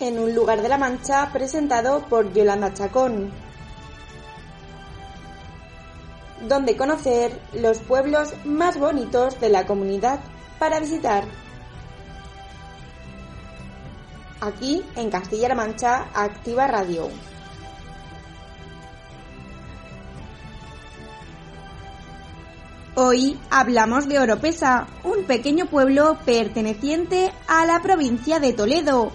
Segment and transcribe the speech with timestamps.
[0.00, 3.32] En un lugar de la Mancha presentado por Yolanda Chacón.
[6.46, 10.20] Donde conocer los pueblos más bonitos de la comunidad
[10.58, 11.24] para visitar.
[14.42, 17.08] Aquí en Castilla-La Mancha Activa Radio.
[22.98, 29.12] Hoy hablamos de Oropesa, un pequeño pueblo perteneciente a la provincia de Toledo.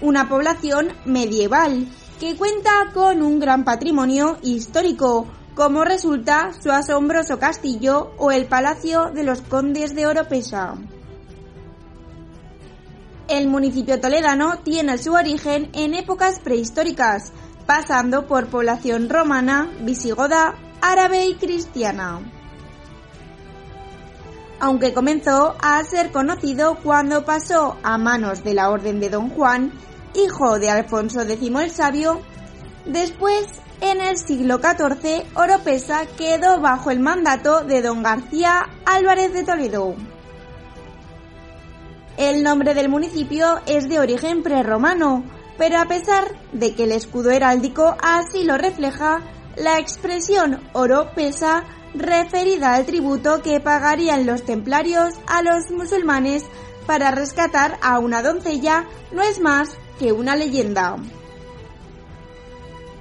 [0.00, 1.86] Una población medieval
[2.18, 9.10] que cuenta con un gran patrimonio histórico, como resulta su asombroso castillo o el Palacio
[9.10, 10.76] de los Condes de Oropesa.
[13.28, 17.30] El municipio toledano tiene su origen en épocas prehistóricas,
[17.66, 22.20] pasando por población romana, visigoda, árabe y cristiana.
[24.60, 29.72] Aunque comenzó a ser conocido cuando pasó a manos de la Orden de Don Juan,
[30.14, 32.20] hijo de Alfonso X el Sabio,
[32.84, 33.46] después
[33.80, 39.94] en el siglo XIV Oropesa quedó bajo el mandato de Don García Álvarez de Toledo.
[42.18, 45.24] El nombre del municipio es de origen prerromano,
[45.56, 49.22] pero a pesar de que el escudo heráldico así lo refleja,
[49.60, 56.44] la expresión oro pesa referida al tributo que pagarían los templarios a los musulmanes
[56.86, 60.96] para rescatar a una doncella no es más que una leyenda.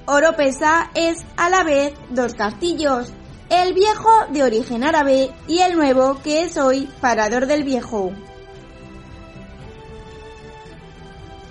[0.06, 3.14] Oropesa es a la vez dos castillos,
[3.50, 8.12] el viejo de origen árabe y el nuevo que es hoy Parador del Viejo.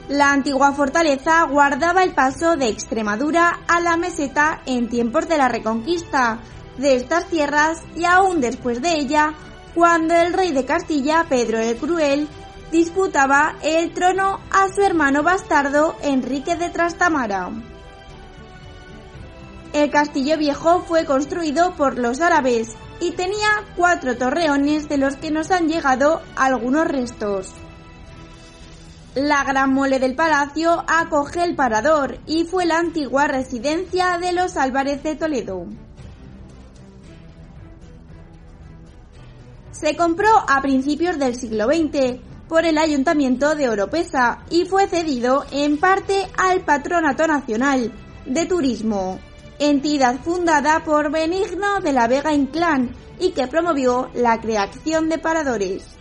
[0.08, 5.48] La antigua fortaleza guardaba el paso de Extremadura a la meseta en tiempos de la
[5.48, 6.38] reconquista
[6.78, 9.34] de estas tierras y aún después de ella,
[9.74, 12.26] cuando el rey de Castilla, Pedro el Cruel,
[12.72, 17.50] disputaba el trono a su hermano bastardo Enrique de Trastamara.
[19.74, 25.30] El castillo viejo fue construido por los árabes y tenía cuatro torreones de los que
[25.30, 27.52] nos han llegado algunos restos.
[29.20, 34.56] La gran mole del palacio acoge el parador y fue la antigua residencia de los
[34.56, 35.66] Álvarez de Toledo.
[39.72, 45.44] Se compró a principios del siglo XX por el Ayuntamiento de Oropesa y fue cedido
[45.50, 47.92] en parte al Patronato Nacional
[48.24, 49.18] de Turismo,
[49.58, 55.97] entidad fundada por Benigno de la Vega Inclán y que promovió la creación de paradores.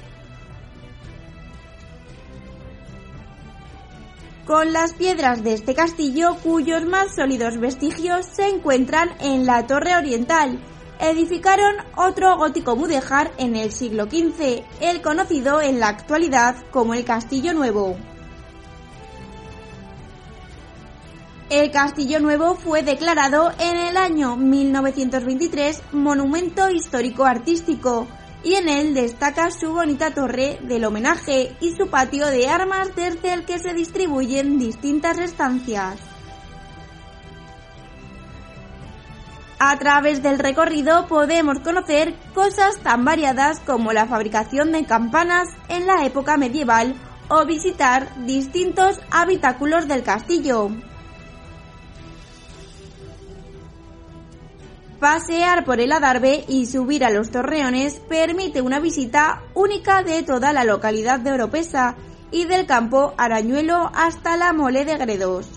[4.48, 9.98] Con las piedras de este castillo cuyos más sólidos vestigios se encuentran en la torre
[9.98, 10.58] oriental.
[11.02, 17.04] Edificaron otro gótico mudéjar en el siglo XV, el conocido en la actualidad como el
[17.04, 17.98] Castillo Nuevo.
[21.50, 28.08] El Castillo Nuevo fue declarado en el año 1923 Monumento Histórico Artístico
[28.48, 33.34] y en él destaca su bonita torre del homenaje y su patio de armas desde
[33.34, 36.00] el que se distribuyen distintas estancias.
[39.60, 45.86] A través del recorrido podemos conocer cosas tan variadas como la fabricación de campanas en
[45.86, 46.96] la época medieval
[47.28, 50.70] o visitar distintos habitáculos del castillo.
[55.00, 60.54] Pasear por el Adarve y subir a los torreones permite una visita única de toda
[60.54, 61.96] la localidad de Oropesa
[62.32, 65.48] y del campo Arañuelo hasta la Mole de Gredos.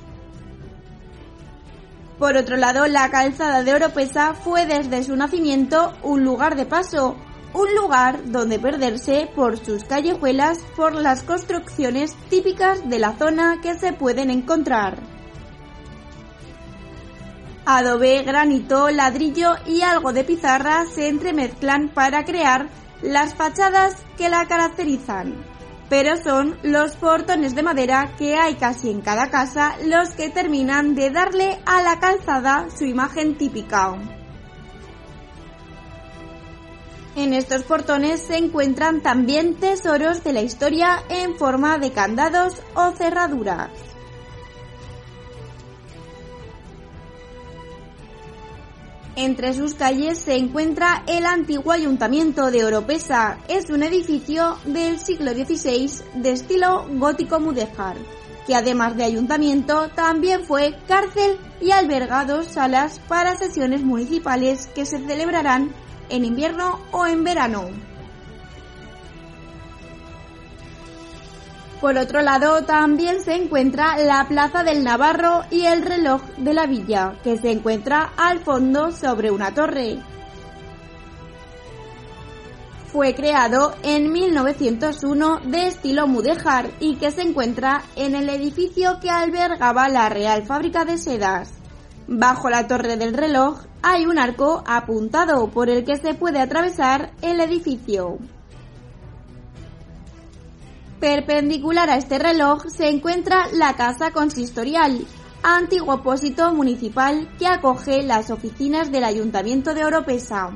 [2.18, 7.16] Por otro lado, la calzada de Oropesa fue desde su nacimiento un lugar de paso,
[7.54, 13.72] un lugar donde perderse por sus callejuelas por las construcciones típicas de la zona que
[13.78, 15.09] se pueden encontrar
[17.76, 22.68] adobe, granito, ladrillo y algo de pizarra se entremezclan para crear
[23.02, 25.34] las fachadas que la caracterizan.
[25.90, 30.94] pero son los portones de madera que hay casi en cada casa los que terminan
[30.94, 33.96] de darle a la calzada su imagen típica.
[37.16, 42.92] En estos portones se encuentran también tesoros de la historia en forma de candados o
[42.92, 43.89] cerraduras.
[49.22, 53.36] Entre sus calles se encuentra el antiguo ayuntamiento de Oropesa.
[53.48, 57.98] Es un edificio del siglo XVI de estilo gótico mudéjar,
[58.46, 64.98] que además de ayuntamiento también fue cárcel y albergado salas para sesiones municipales que se
[65.00, 65.70] celebrarán
[66.08, 67.89] en invierno o en verano.
[71.80, 76.66] Por otro lado, también se encuentra la Plaza del Navarro y el reloj de la
[76.66, 79.98] villa, que se encuentra al fondo sobre una torre.
[82.92, 89.08] Fue creado en 1901 de estilo mudéjar y que se encuentra en el edificio que
[89.08, 91.50] albergaba la Real Fábrica de Sedas.
[92.08, 97.12] Bajo la torre del reloj hay un arco apuntado por el que se puede atravesar
[97.22, 98.18] el edificio.
[101.00, 105.06] Perpendicular a este reloj se encuentra la Casa Consistorial,
[105.42, 110.50] antiguo pósito municipal que acoge las oficinas del Ayuntamiento de Oropesa.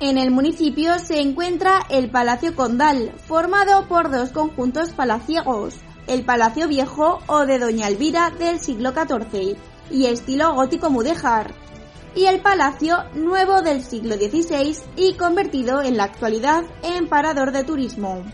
[0.00, 5.76] En el municipio se encuentra el Palacio Condal, formado por dos conjuntos palaciegos,
[6.08, 9.56] el Palacio Viejo o de Doña Elvira del siglo XIV
[9.90, 11.54] y estilo gótico mudéjar,
[12.18, 17.62] y el Palacio Nuevo del siglo XVI y convertido en la actualidad en parador de
[17.62, 18.24] turismo.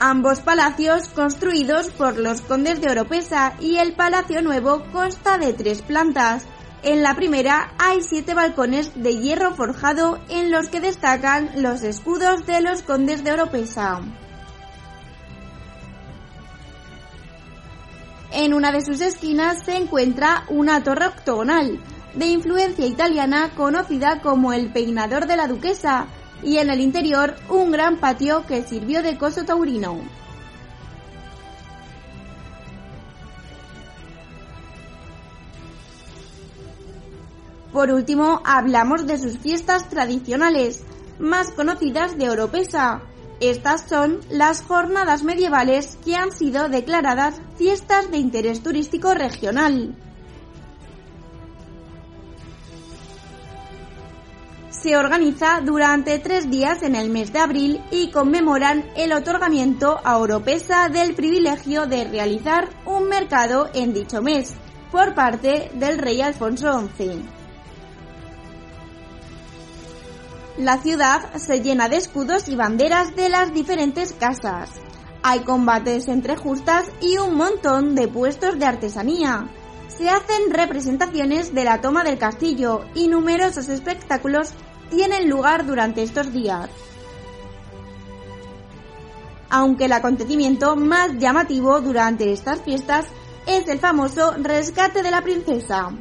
[0.00, 5.80] Ambos palacios construidos por los condes de Oropesa y el Palacio Nuevo consta de tres
[5.80, 6.44] plantas.
[6.82, 12.44] En la primera hay siete balcones de hierro forjado en los que destacan los escudos
[12.44, 14.02] de los condes de Oropesa.
[18.40, 21.80] En una de sus esquinas se encuentra una torre octogonal,
[22.14, 26.06] de influencia italiana conocida como el peinador de la duquesa,
[26.44, 30.02] y en el interior un gran patio que sirvió de coso taurino.
[37.72, 40.84] Por último, hablamos de sus fiestas tradicionales,
[41.18, 43.02] más conocidas de Oropesa,
[43.40, 49.94] estas son las jornadas medievales que han sido declaradas fiestas de interés turístico regional.
[54.70, 60.18] Se organiza durante tres días en el mes de abril y conmemoran el otorgamiento a
[60.18, 64.54] Oropesa del privilegio de realizar un mercado en dicho mes
[64.92, 67.37] por parte del rey Alfonso XI.
[70.58, 74.70] La ciudad se llena de escudos y banderas de las diferentes casas.
[75.22, 79.46] Hay combates entre justas y un montón de puestos de artesanía.
[79.86, 84.50] Se hacen representaciones de la toma del castillo y numerosos espectáculos
[84.90, 86.68] tienen lugar durante estos días.
[89.50, 93.06] Aunque el acontecimiento más llamativo durante estas fiestas
[93.46, 95.92] es el famoso rescate de la princesa.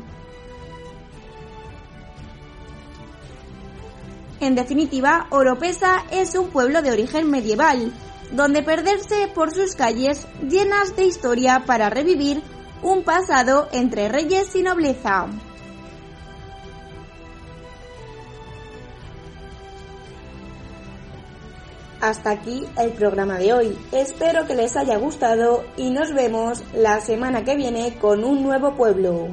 [4.39, 7.91] En definitiva, Oropesa es un pueblo de origen medieval,
[8.31, 12.41] donde perderse por sus calles llenas de historia para revivir
[12.83, 15.27] un pasado entre reyes y nobleza.
[21.99, 23.77] Hasta aquí el programa de hoy.
[23.91, 28.75] Espero que les haya gustado y nos vemos la semana que viene con un nuevo
[28.75, 29.29] pueblo.